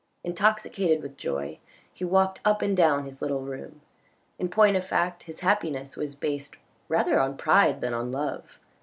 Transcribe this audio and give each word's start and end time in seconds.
Intoxicated 0.23 1.03
with 1.03 1.15
joy 1.15 1.59
he 1.93 2.03
walked 2.03 2.39
up 2.43 2.63
and 2.63 2.75
down 2.75 3.05
his 3.05 3.21
little 3.21 3.41
room. 3.41 3.81
In 4.39 4.49
point 4.49 4.75
of 4.75 4.83
fact 4.83 5.21
his 5.29 5.41
happiness 5.41 5.95
was 5.95 6.15
based 6.15 6.55
rather 6.89 7.19
on 7.19 7.37
pride 7.37 7.81
than 7.81 7.93
on 7.93 8.11
love. 8.11 8.57